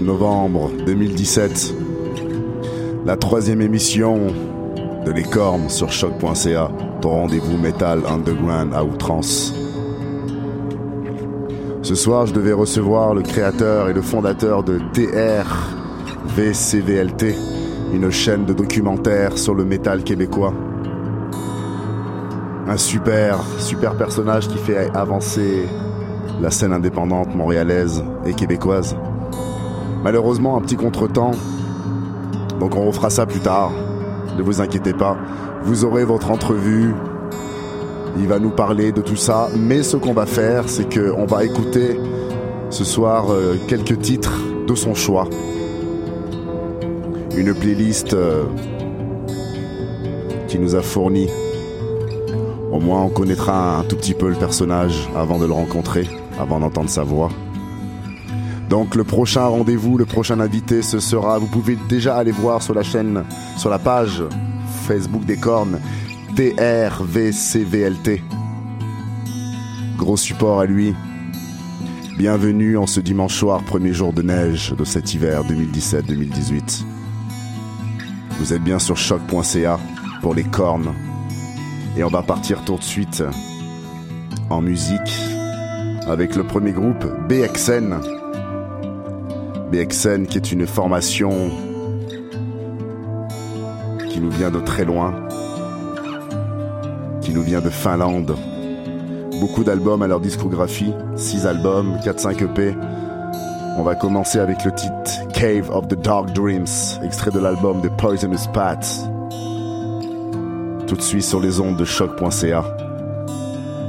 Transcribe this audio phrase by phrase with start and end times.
[0.00, 1.74] 19 novembre 2017.
[3.04, 4.28] La troisième émission
[5.04, 9.54] de Les Cornes sur choc.ca, ton rendez-vous metal underground à outrance.
[11.82, 14.80] Ce soir, je devais recevoir le créateur et le fondateur de
[16.34, 17.34] TRVCVLT,
[17.92, 20.54] une chaîne de documentaires sur le métal québécois.
[22.66, 25.66] Un super, super personnage qui fait avancer
[26.40, 28.96] la scène indépendante montréalaise et québécoise.
[30.02, 31.32] Malheureusement, un petit contretemps,
[32.58, 33.70] donc on refera ça plus tard.
[34.36, 35.16] Ne vous inquiétez pas,
[35.62, 36.94] vous aurez votre entrevue.
[38.18, 41.44] Il va nous parler de tout ça, mais ce qu'on va faire, c'est qu'on va
[41.44, 41.98] écouter
[42.70, 45.28] ce soir euh, quelques titres de son choix.
[47.36, 48.44] Une playlist euh,
[50.48, 51.28] qui nous a fourni.
[52.72, 56.60] Au moins, on connaîtra un tout petit peu le personnage avant de le rencontrer, avant
[56.60, 57.28] d'entendre sa voix.
[58.70, 62.72] Donc le prochain rendez-vous, le prochain invité, ce sera, vous pouvez déjà aller voir sur
[62.72, 63.24] la chaîne,
[63.56, 64.22] sur la page
[64.86, 65.80] Facebook des cornes,
[66.36, 68.22] TRVCVLT.
[69.98, 70.94] Gros support à lui.
[72.16, 76.84] Bienvenue en ce dimanche soir, premier jour de neige de cet hiver 2017-2018.
[78.38, 79.80] Vous êtes bien sur choc.ca
[80.22, 80.94] pour les cornes.
[81.96, 83.24] Et on va partir tout de suite
[84.48, 85.12] en musique
[86.06, 88.19] avec le premier groupe BXN.
[89.70, 91.30] BXN qui est une formation
[94.08, 95.14] qui nous vient de très loin,
[97.20, 98.34] qui nous vient de Finlande.
[99.40, 102.74] Beaucoup d'albums à leur discographie, 6 albums, 4-5 EP.
[103.78, 106.66] On va commencer avec le titre Cave of the Dark Dreams,
[107.04, 109.08] extrait de l'album The Poisonous Path.
[110.86, 112.64] Tout de suite sur les ondes de choc.ca.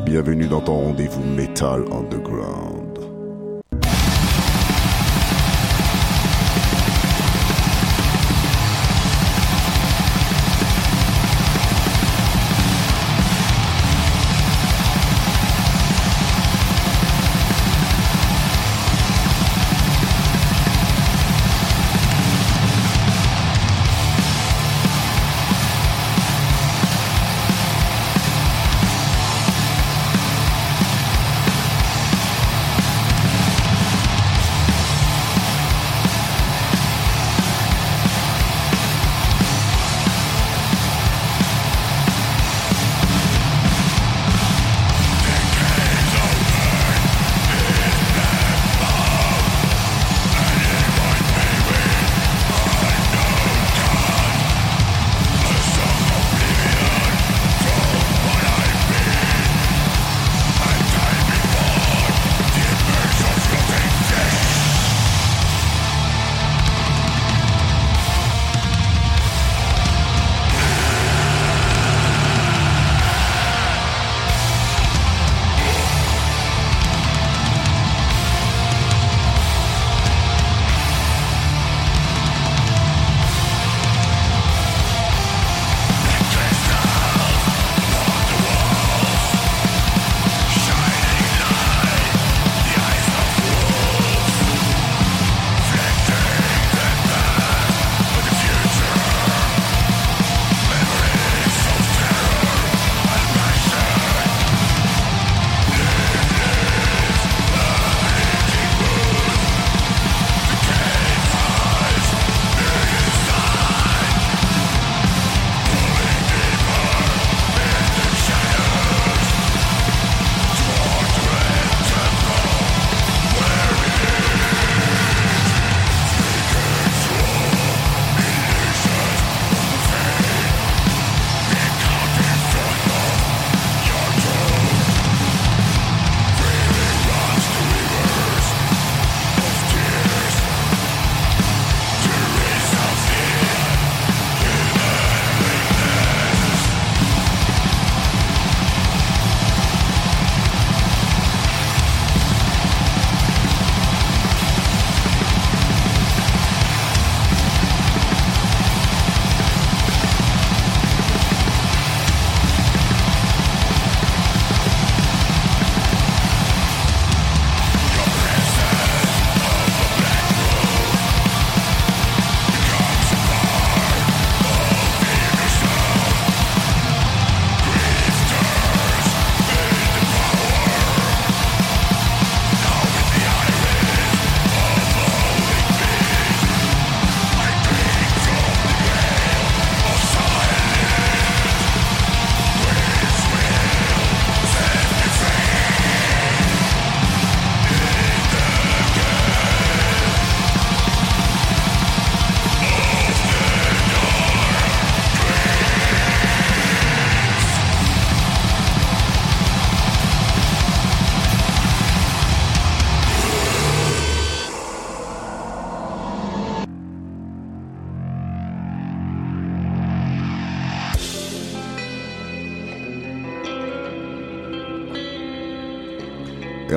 [0.05, 2.80] Bienvenue dans ton rendez-vous Metal Underground.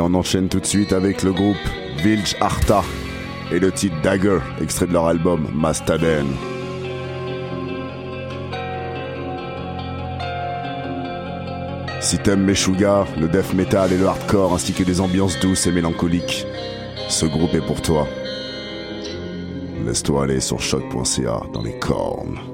[0.04, 1.56] On enchaîne tout de suite avec le groupe
[2.02, 2.82] Vilj Arta
[3.50, 6.26] et le titre Dagger, extrait de leur album Mastaden.
[12.00, 15.72] Si t'aimes Meshuga, le death metal et le hardcore ainsi que des ambiances douces et
[15.72, 16.46] mélancoliques,
[17.08, 18.06] ce groupe est pour toi.
[19.86, 22.53] Laisse-toi aller sur choc.ca dans les cornes.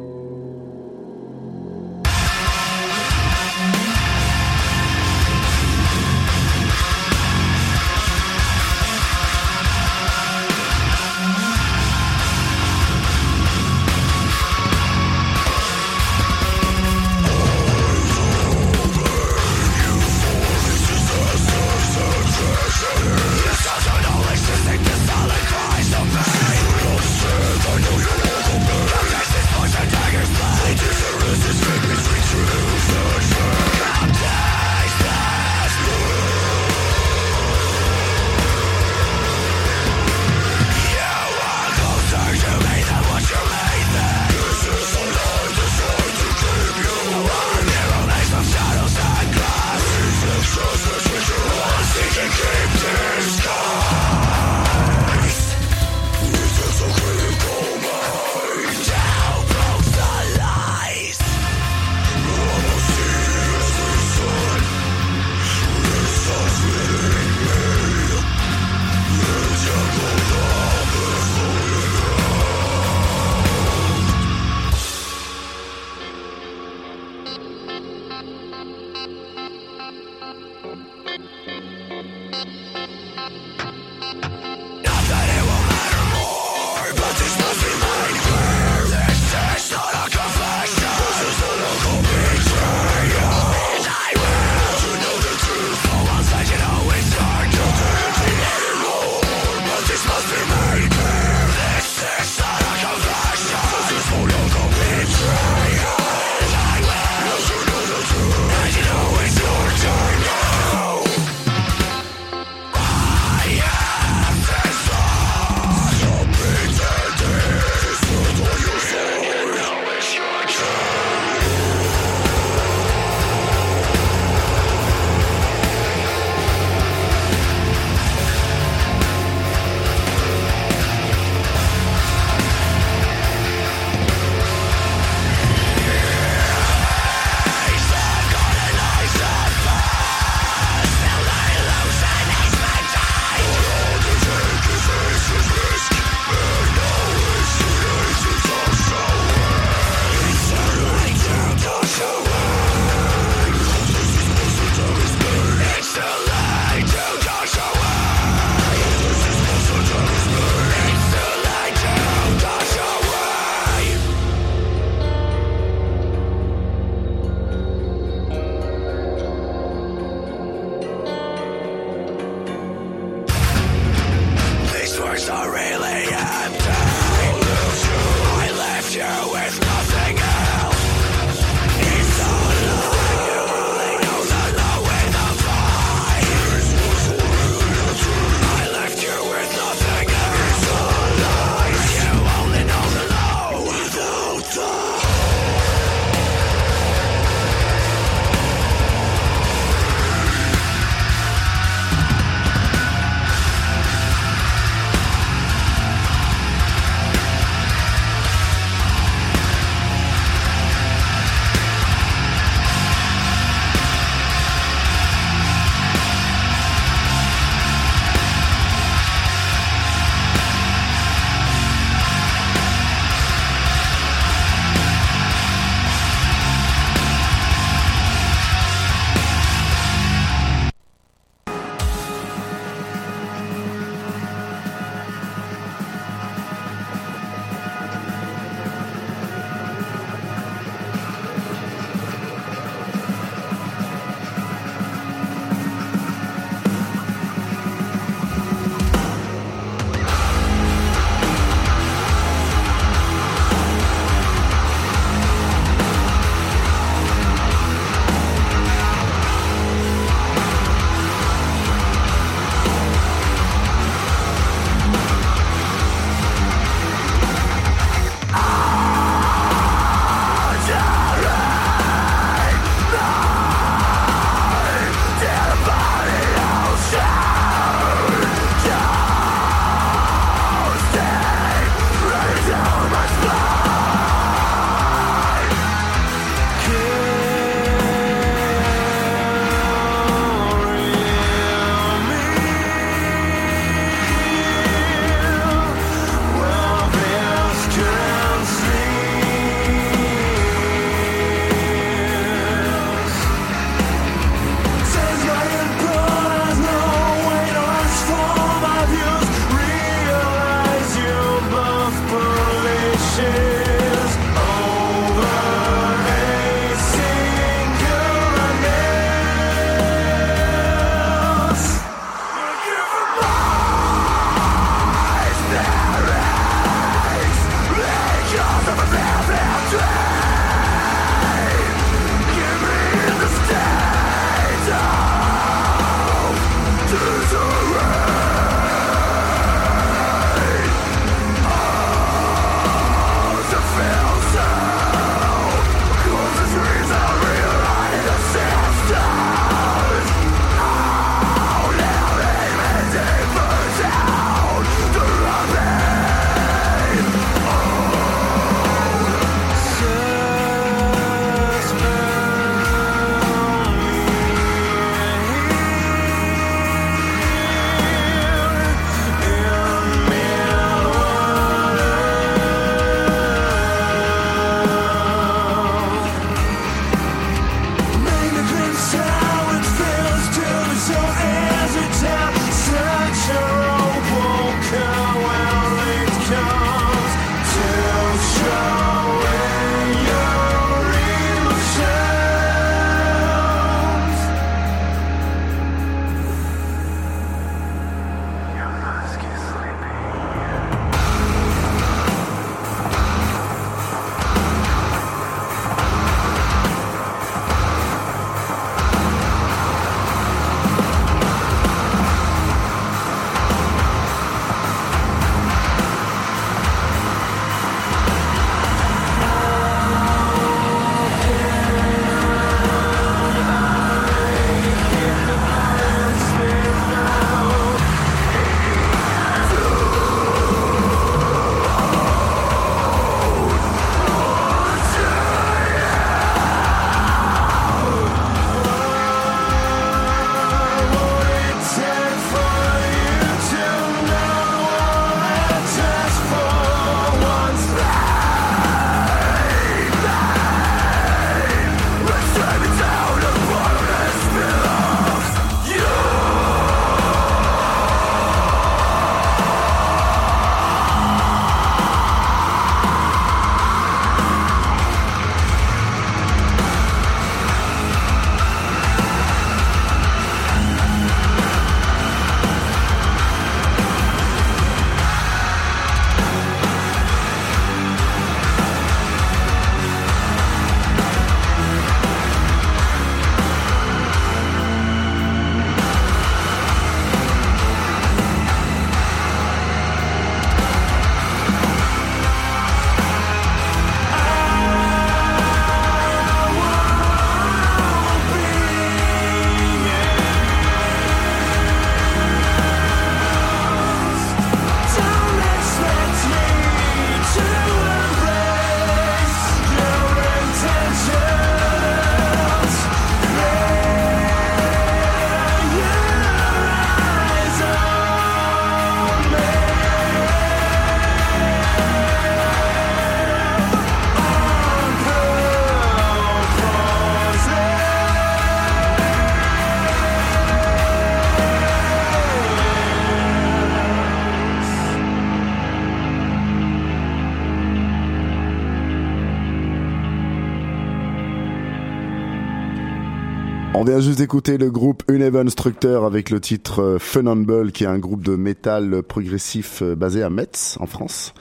[543.91, 547.99] Vient juste d'écouter le groupe Uneven Structure avec le titre euh, Funenble, qui est un
[547.99, 551.35] groupe de métal progressif euh, basé à Metz, en France,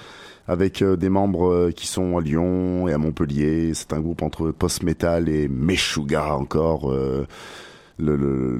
[0.47, 3.73] avec euh, des membres qui sont à Lyon et à Montpellier.
[3.75, 6.91] C'est un groupe entre post-metal et Meshuga encore.
[6.91, 8.57] le, le,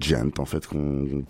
[0.00, 1.24] gent en fait qu'on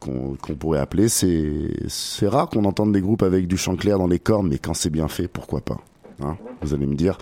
[0.00, 4.08] qu'on pourrait appeler c'est c'est rare qu'on entende des groupes avec du chant clair dans
[4.08, 5.78] les cornes mais quand c'est bien fait pourquoi pas
[6.20, 7.16] hein vous allez me dire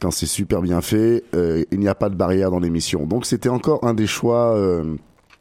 [0.00, 3.06] quand c'est super bien fait, euh, il n'y a pas de barrière dans l'émission.
[3.06, 4.96] Donc c'était encore un des choix euh,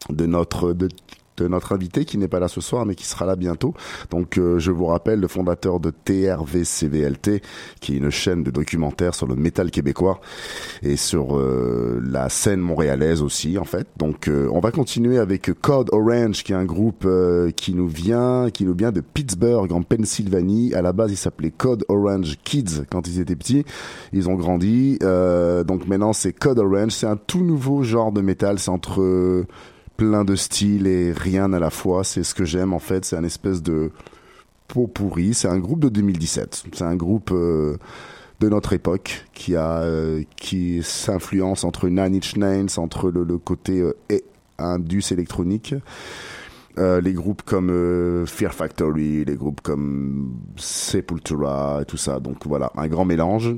[0.10, 0.90] de notre de
[1.38, 3.74] de notre invité qui n'est pas là ce soir mais qui sera là bientôt.
[4.10, 7.42] Donc euh, je vous rappelle le fondateur de TRVCVLT
[7.80, 10.20] qui est une chaîne de documentaires sur le métal québécois
[10.82, 13.88] et sur euh, la scène montréalaise aussi en fait.
[13.98, 17.08] Donc euh, on va continuer avec Code Orange qui est un groupe
[17.56, 20.74] qui nous vient qui nous vient de Pittsburgh en Pennsylvanie.
[20.74, 23.64] À la base, il s'appelait Code Orange Kids quand ils étaient petits.
[24.14, 28.60] Ils ont grandi donc maintenant c'est Code Orange, c'est un tout nouveau genre de métal,
[28.60, 29.46] c'est entre
[29.98, 32.04] plein de styles et rien à la fois.
[32.04, 33.04] C'est ce que j'aime en fait.
[33.04, 33.92] C'est un espèce de
[34.68, 35.34] pot pourri.
[35.34, 36.66] C'est un groupe de 2017.
[36.72, 37.78] C'est un groupe euh,
[38.40, 43.82] de notre époque qui a euh, qui s'influence entre Nine Inch Nails, entre le, côté
[43.82, 43.94] euh,
[44.60, 45.76] indus électronique.
[46.78, 52.20] les groupes comme Fear Factory, les groupes comme Sepultura et tout ça.
[52.20, 53.56] Donc voilà, un grand mélange.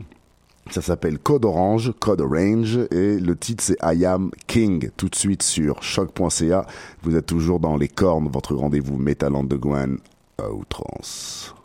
[0.71, 5.15] Ça s'appelle Code Orange, Code Orange, et le titre c'est I Am King, tout de
[5.15, 6.65] suite sur choc.ca.
[7.01, 9.97] Vous êtes toujours dans les cornes, votre rendez-vous Metal Underground
[10.37, 11.55] à outrance.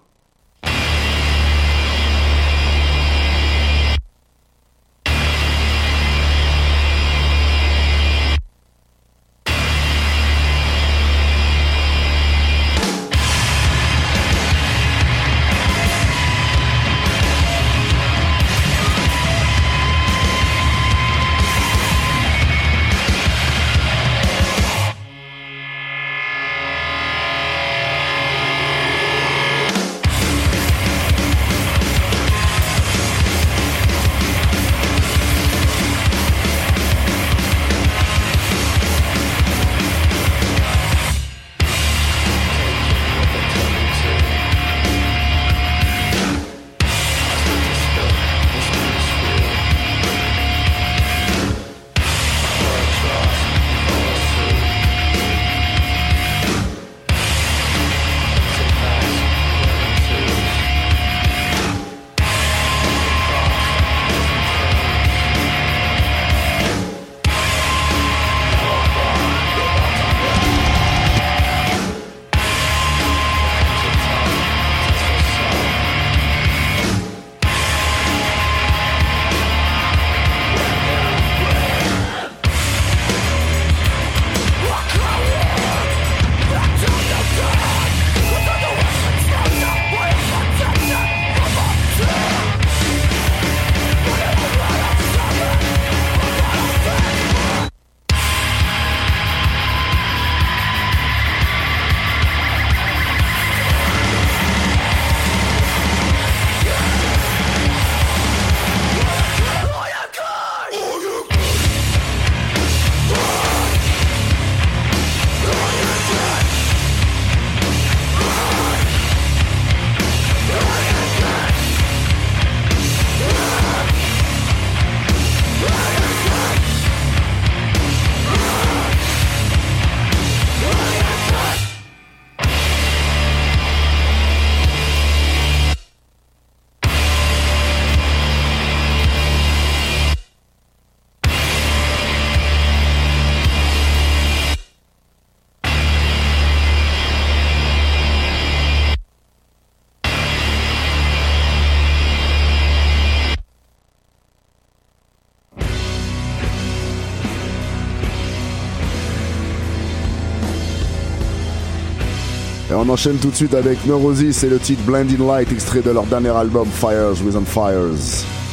[162.86, 166.04] On enchaîne tout de suite avec Neurosis et le titre Blinding Light, extrait de leur
[166.04, 168.43] dernier album Fires Within Fires.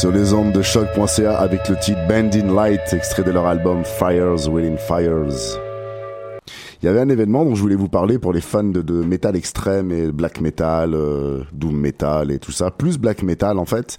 [0.00, 3.84] Sur les ondes de choc.ca avec le titre Band in Light, extrait de leur album
[3.84, 5.58] Fires Within Fires.
[6.80, 9.36] Il y avait un événement dont je voulais vous parler pour les fans de, métal
[9.36, 13.98] extrême et black metal, euh, doom metal et tout ça, plus black metal en fait,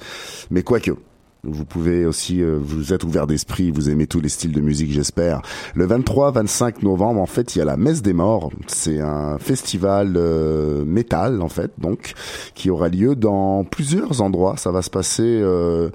[0.49, 0.89] mais quoique.
[1.43, 4.91] Vous pouvez aussi, euh, vous êtes ouvert d'esprit, vous aimez tous les styles de musique,
[4.91, 5.41] j'espère.
[5.73, 8.51] Le 23-25 novembre, en fait, il y a la Messe des Morts.
[8.67, 12.13] C'est un festival euh, métal, en fait, donc,
[12.53, 14.55] qui aura lieu dans plusieurs endroits.
[14.57, 15.89] Ça va se passer euh,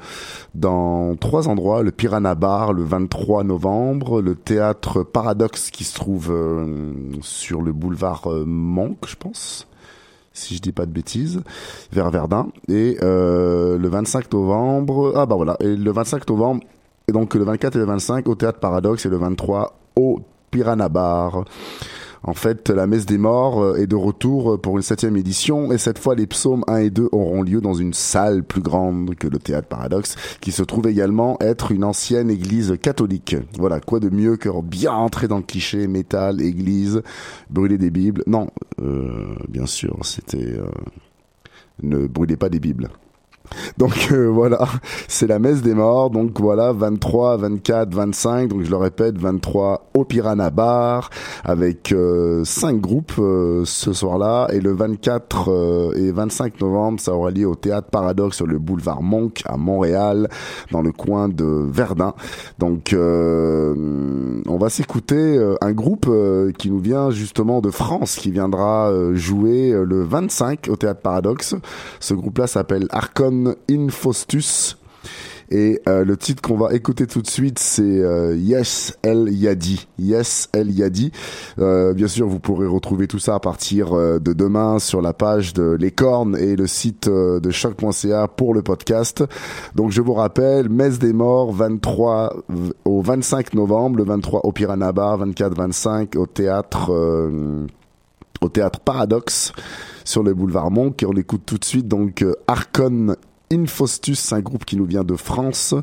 [0.56, 1.84] dans trois endroits.
[1.84, 4.20] Le Piranha Bar, le 23 novembre.
[4.20, 6.34] Le Théâtre Paradoxe, qui se trouve
[7.22, 9.68] sur le boulevard Monk, je pense
[10.36, 11.40] si je dis pas de bêtises,
[11.92, 12.48] vers Verdun.
[12.68, 16.62] Et euh, le 25 novembre, ah bah voilà, et le 25 novembre,
[17.08, 20.20] et donc le 24 et le 25 au Théâtre Paradoxe et le 23 au
[20.50, 21.44] Piranha Bar.
[22.26, 25.70] En fait, la messe des morts euh, est de retour euh, pour une septième édition
[25.70, 29.14] et cette fois les psaumes 1 et 2 auront lieu dans une salle plus grande
[29.14, 33.36] que le théâtre Paradoxe qui se trouve également être une ancienne église catholique.
[33.56, 37.02] Voilà, quoi de mieux que bien entrer dans le cliché métal, église,
[37.48, 38.24] brûler des bibles?
[38.26, 38.48] Non,
[38.82, 40.58] euh, bien sûr, c'était...
[41.82, 42.88] ne brûlez pas des bibles.
[43.78, 44.66] Donc euh, voilà,
[45.08, 46.10] c'est la messe des morts.
[46.10, 48.48] Donc voilà, 23, 24, 25.
[48.48, 51.10] Donc je le répète, 23 au Piranha Bar
[51.44, 54.48] avec euh, cinq groupes euh, ce soir-là.
[54.52, 59.02] Et le 24 et 25 novembre, ça aura lieu au Théâtre Paradoxe sur le boulevard
[59.02, 60.28] Monk à Montréal,
[60.70, 62.14] dans le coin de Verdun.
[62.58, 66.10] Donc on va s'écouter un groupe
[66.58, 71.54] qui nous vient justement de France, qui viendra jouer le 25 au Théâtre Paradoxe.
[72.00, 73.35] Ce groupe-là s'appelle Arcon
[73.70, 74.76] Infostus.
[75.50, 79.86] Et euh, le titre qu'on va écouter tout de suite, c'est euh, Yes El Yadi.
[79.98, 81.12] Yes El Yadi.
[81.58, 85.54] Euh, bien sûr, vous pourrez retrouver tout ça à partir de demain sur la page
[85.54, 89.24] de Les Cornes et le site de choc.ca pour le podcast.
[89.74, 92.36] Donc je vous rappelle, Messe des Morts, 23
[92.84, 96.90] au 25 novembre, le 23 au Piranha Bar, 24-25 au théâtre
[98.42, 99.52] au théâtre Paradoxe
[100.04, 103.16] sur le boulevard Monk et on écoute tout de suite donc Arcon
[103.52, 105.74] Infostus, un groupe qui nous vient de France,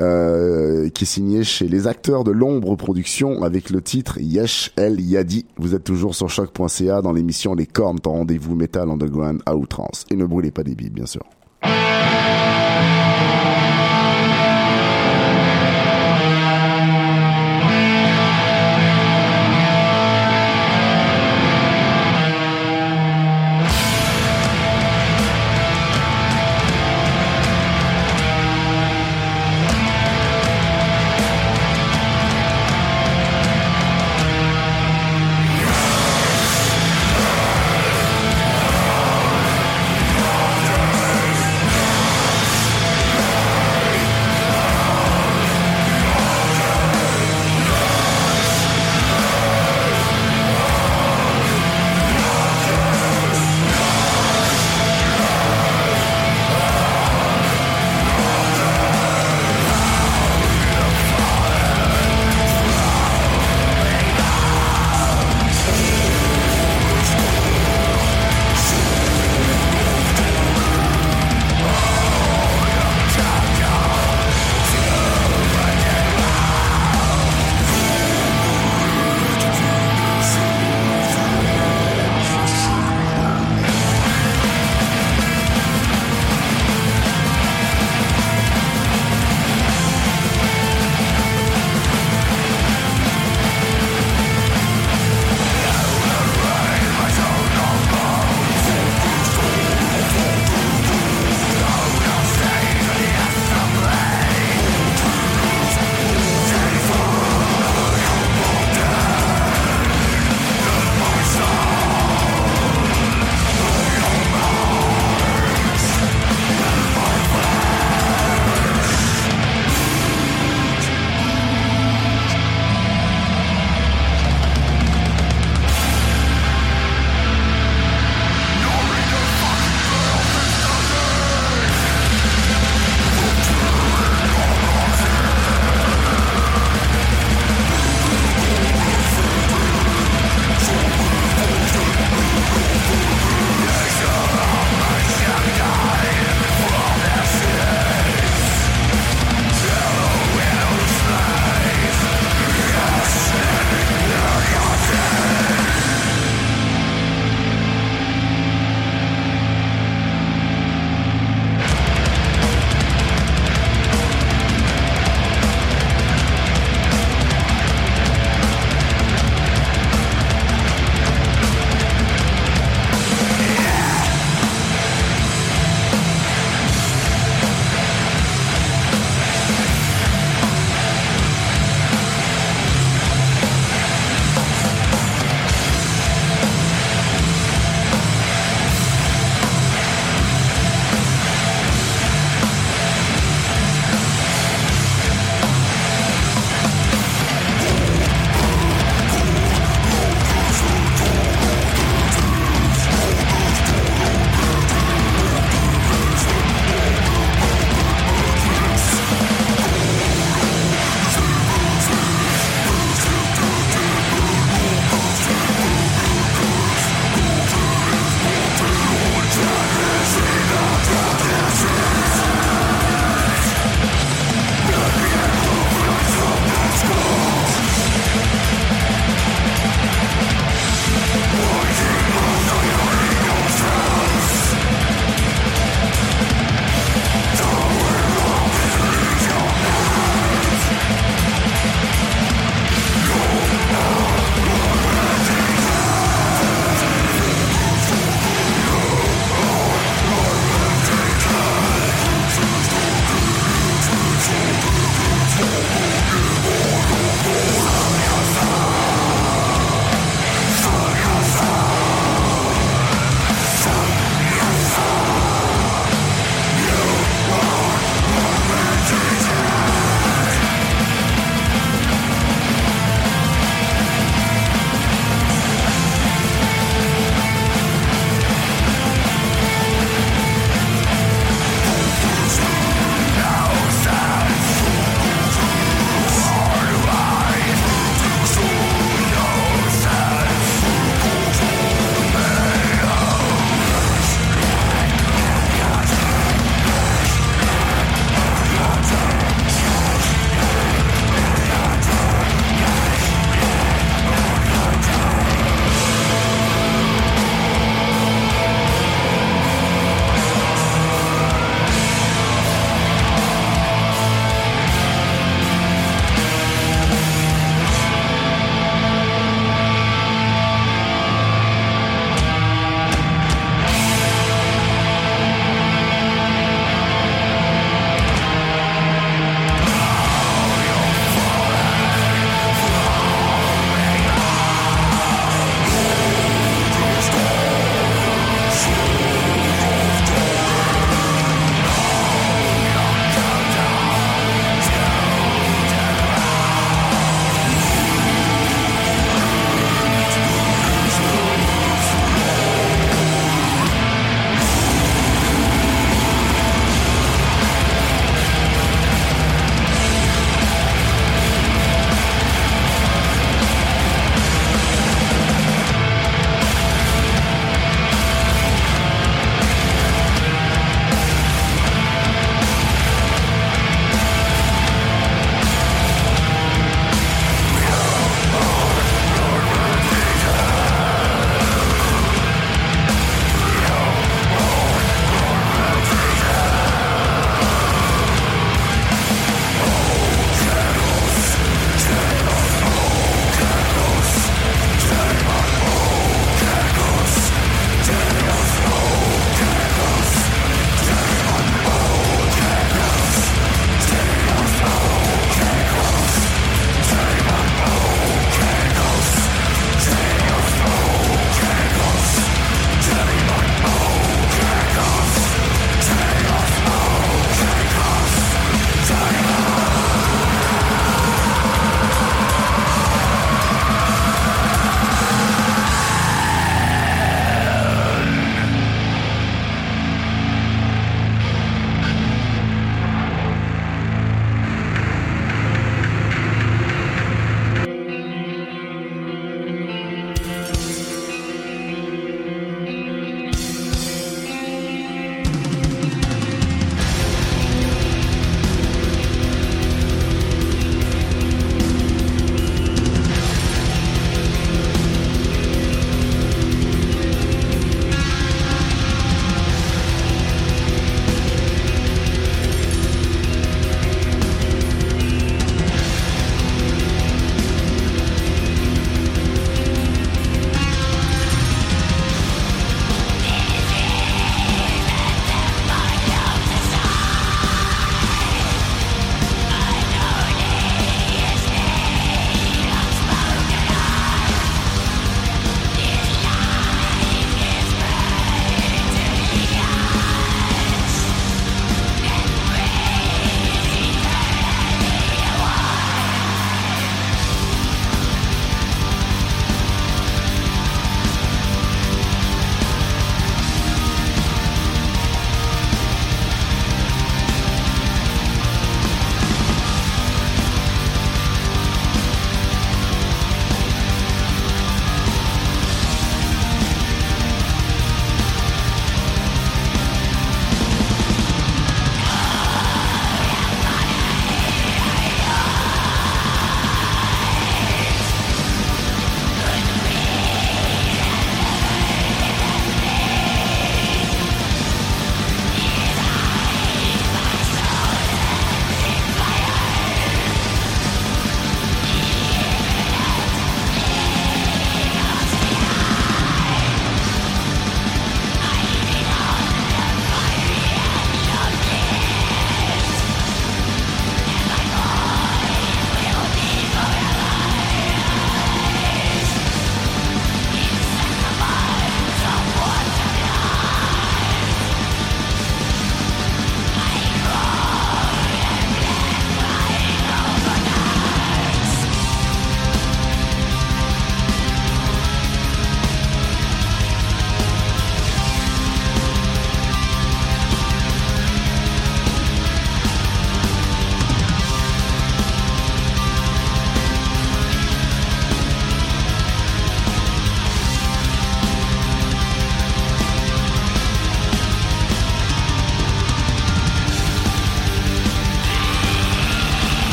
[0.00, 5.00] euh, qui est signé chez les acteurs de l'ombre production avec le titre Yesh El
[5.00, 5.46] Yadi.
[5.56, 10.04] Vous êtes toujours sur choc.ca dans l'émission Les Cornes, ton rendez-vous métal underground à outrance.
[10.10, 11.24] Et ne brûlez pas des billes, bien sûr.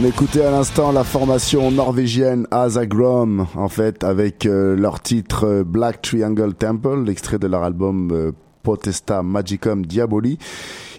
[0.00, 5.64] On écoutait à l'instant la formation norvégienne Azagrom, en fait, avec euh, leur titre euh,
[5.64, 8.30] Black Triangle Temple, l'extrait de leur album euh,
[8.62, 10.38] Potesta Magicum Diaboli.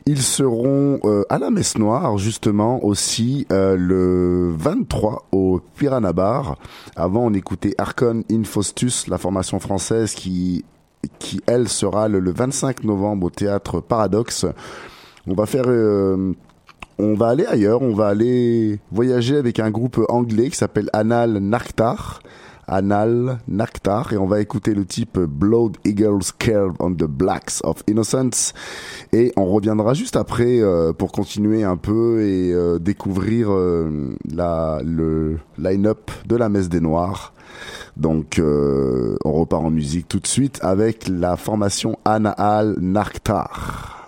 [0.06, 6.58] Ils seront à la Messe Noire, justement, aussi le 23 au Piranha Bar.
[6.96, 10.66] Avant, on écoutait Arcon Infostus, la formation française qui,
[11.20, 14.46] qui elle, sera le, le 25 novembre au théâtre Paradoxe.
[15.28, 15.68] On va faire
[17.00, 21.38] on va aller ailleurs, on va aller voyager avec un groupe anglais qui s'appelle Anal
[21.40, 22.22] Naktar.
[22.68, 27.82] Anal Naktar et on va écouter le type Blood Eagles Curve on the Blacks of
[27.88, 28.54] Innocence
[29.12, 34.82] et on reviendra juste après euh, pour continuer un peu et euh, découvrir euh, la,
[34.86, 37.34] le line-up de la messe des Noirs.
[37.98, 43.99] Donc on repart en musique tout de suite avec la formation Anal Naktar.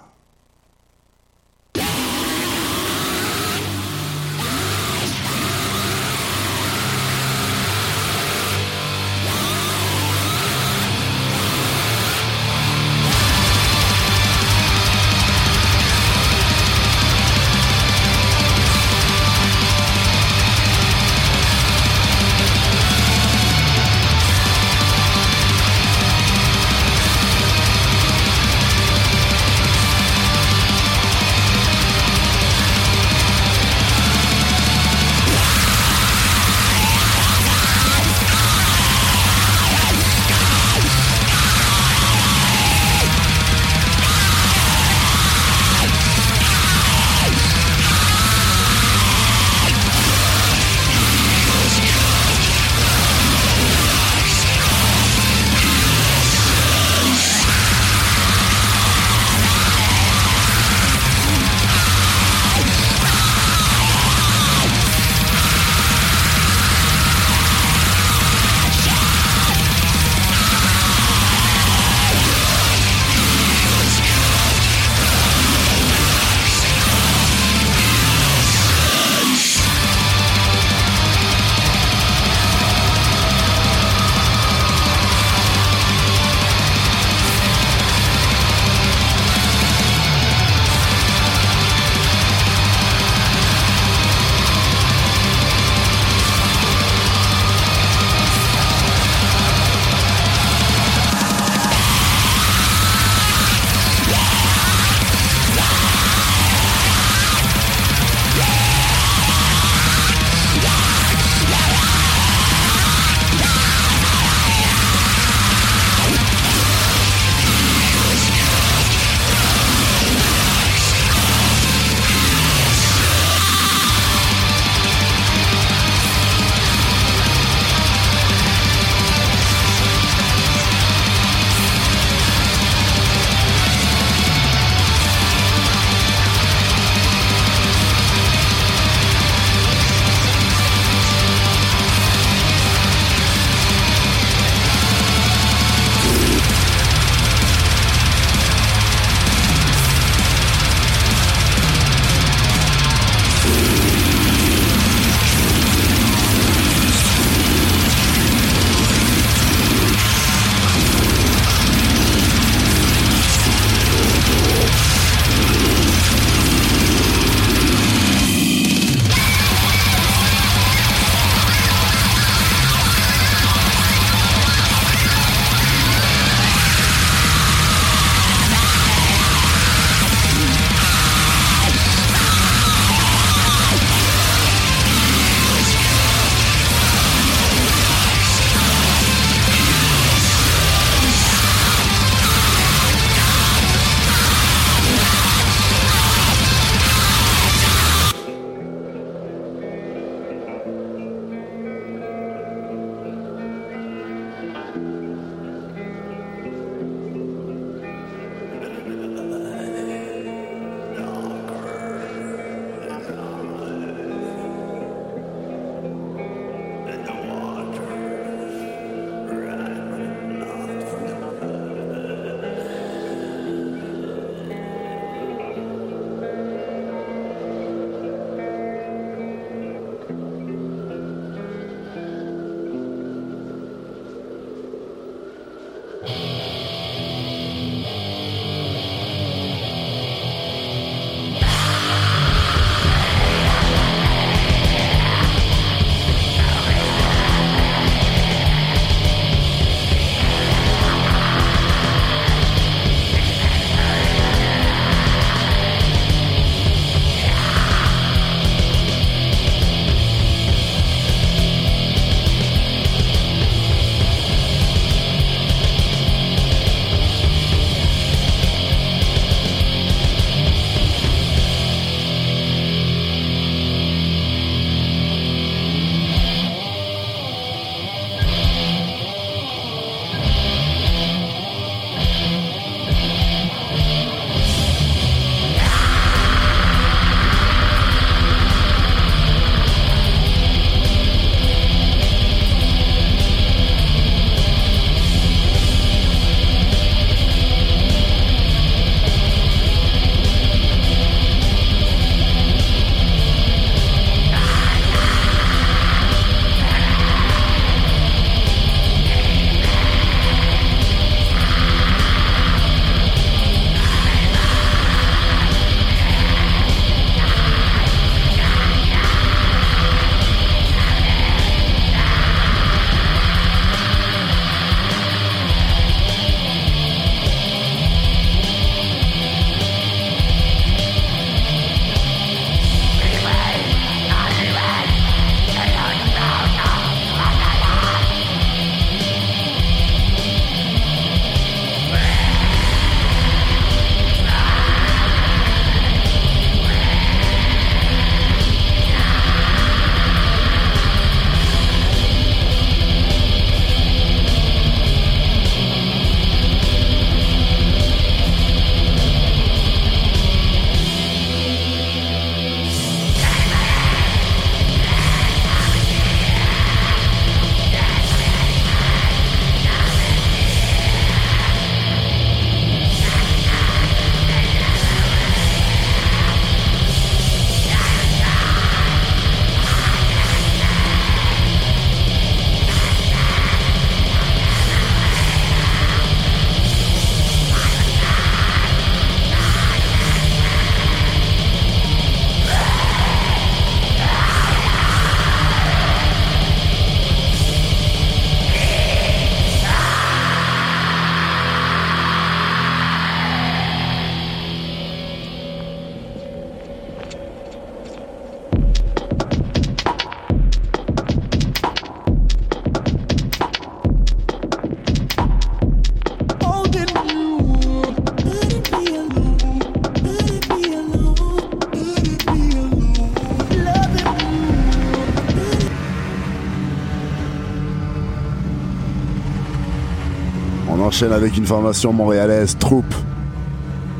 [431.09, 432.93] Avec une formation montréalaise, troupe.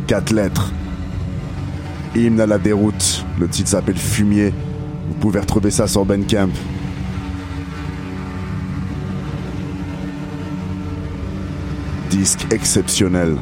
[0.05, 0.71] Quatre lettres.
[2.15, 3.25] Hymne à la déroute.
[3.39, 4.53] Le titre s'appelle Fumier.
[5.07, 6.49] Vous pouvez retrouver ça sur Bandcamp.
[12.11, 13.35] Disque exceptionnel.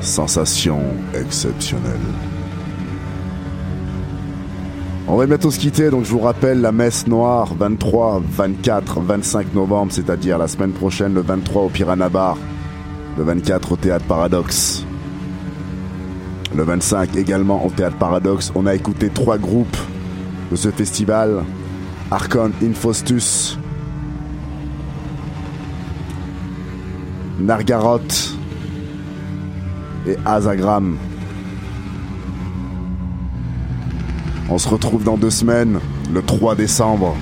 [0.00, 0.80] Sensation
[1.12, 2.35] exceptionnelle.
[5.08, 9.54] On va bientôt se quitter, donc je vous rappelle la messe noire 23, 24, 25
[9.54, 12.36] novembre, c'est-à-dire la semaine prochaine, le 23 au Piranha Bar,
[13.16, 14.84] le 24 au Théâtre Paradoxe,
[16.56, 18.50] le 25 également au Théâtre Paradoxe.
[18.56, 19.76] On a écouté trois groupes
[20.50, 21.44] de ce festival
[22.10, 23.60] Archon Infostus,
[27.38, 28.36] Nargaroth
[30.08, 30.98] et Azagram.
[34.48, 35.80] On se retrouve dans deux semaines,
[36.12, 37.16] le 3 décembre.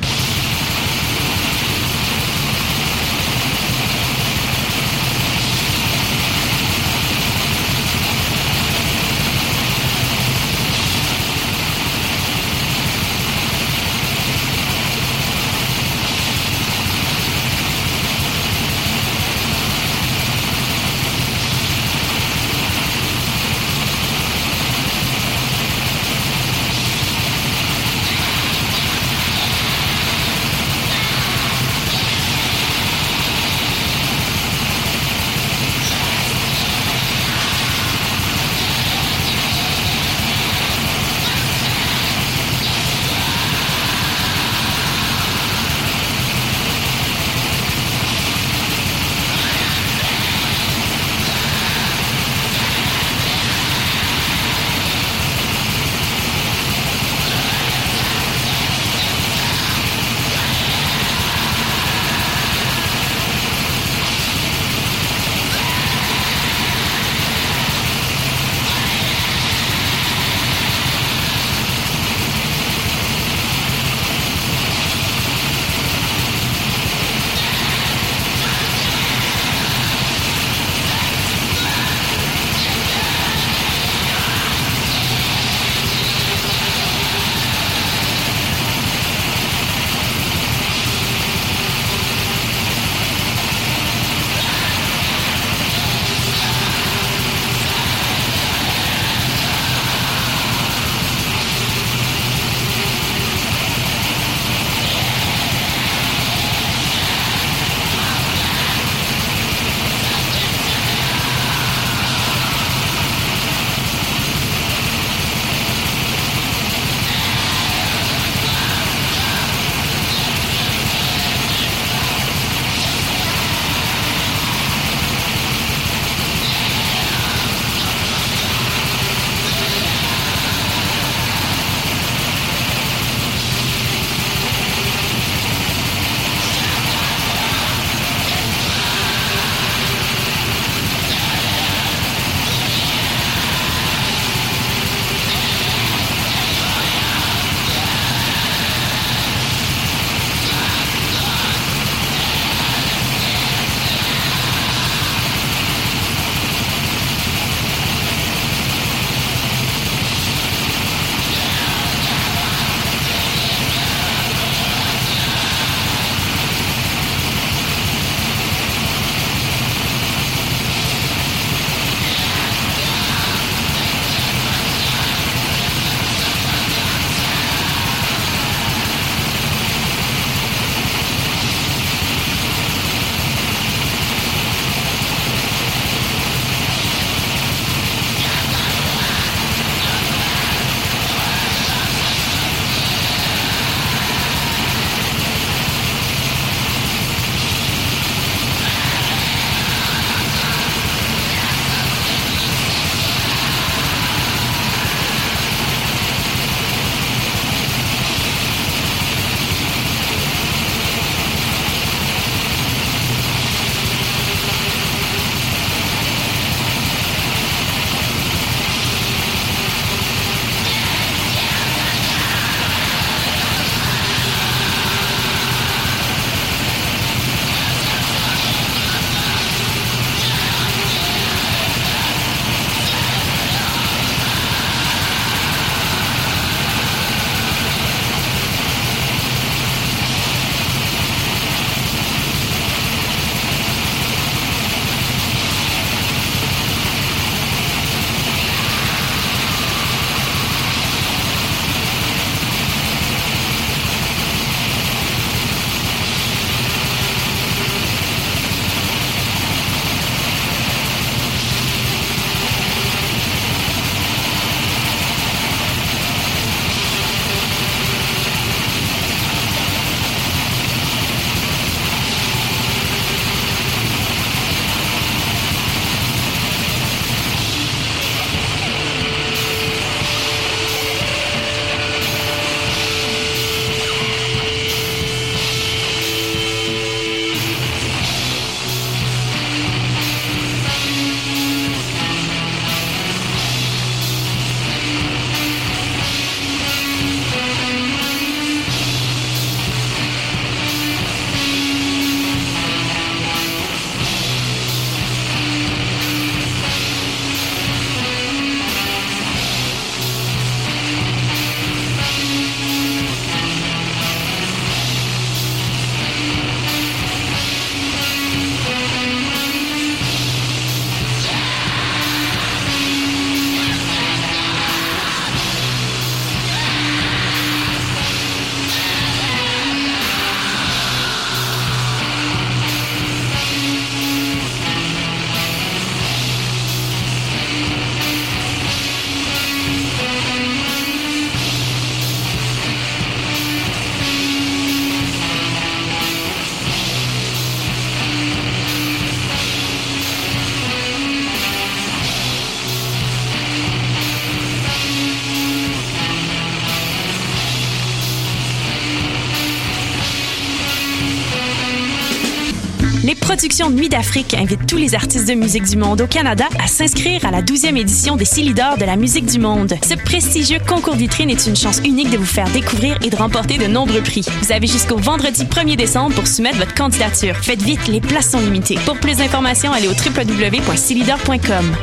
[363.44, 367.26] Production Nuit d'Afrique invite tous les artistes de musique du monde au Canada à s'inscrire
[367.26, 369.74] à la 12e édition des Silidor de la musique du monde.
[369.86, 373.58] Ce prestigieux concours vitrine est une chance unique de vous faire découvrir et de remporter
[373.58, 374.24] de nombreux prix.
[374.40, 377.36] Vous avez jusqu'au vendredi 1er décembre pour soumettre votre candidature.
[377.36, 378.78] Faites vite, les places sont limitées.
[378.86, 381.74] Pour plus d'informations, allez au www.silidor.com.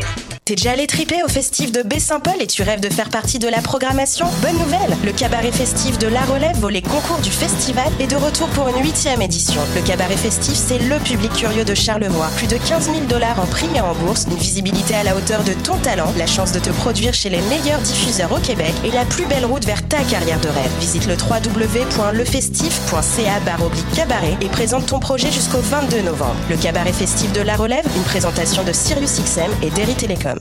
[0.44, 3.48] T'es déjà allé triper au festif de Baie-Saint-Paul et tu rêves de faire partie de
[3.48, 8.08] la programmation Bonne nouvelle Le cabaret festif de La Relève, volet concours du festival, est
[8.08, 9.62] de retour pour une huitième édition.
[9.76, 12.28] Le cabaret festif, c'est le public curieux de Charlevoix.
[12.38, 15.44] Plus de 15 000 dollars en prix et en bourse, une visibilité à la hauteur
[15.44, 18.90] de ton talent, la chance de te produire chez les meilleurs diffuseurs au Québec et
[18.90, 20.72] la plus belle route vers ta carrière de rêve.
[20.80, 23.40] Visite le www.lefestif.ca
[23.96, 26.36] cabaret et présente ton projet jusqu'au 22 novembre.
[26.50, 30.41] Le cabaret festif de La Relève, une présentation de Sirius XM et Derry Télécom.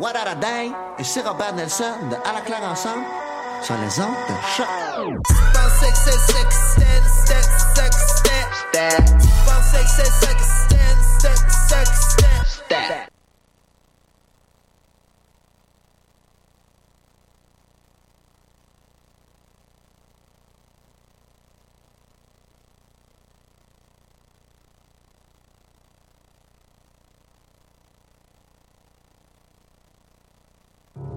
[0.00, 3.04] What a Day et c'est Robert Nelson de À la claire ensemble
[3.60, 4.66] sur les ondes de choc.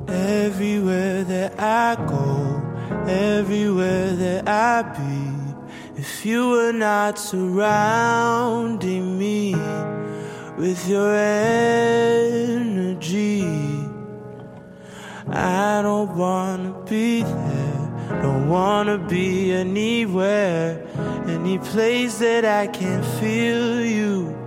[0.07, 2.61] Everywhere that I go,
[3.07, 5.31] everywhere that I be,
[5.99, 9.55] if you were not surrounding me
[10.57, 12.67] with your energy,
[15.27, 20.85] I don't wanna be there, don't wanna be anywhere,
[21.27, 24.42] any place that I can feel you.